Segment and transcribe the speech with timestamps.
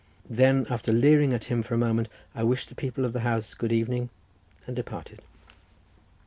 [0.31, 3.53] Then after leering at him for a moment, I wished the people of the house
[3.53, 4.09] good evening,
[4.65, 5.21] and departed.